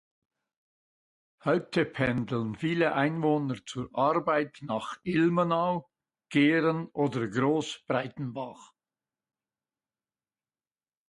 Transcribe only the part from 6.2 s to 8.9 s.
Gehren oder Großbreitenbach.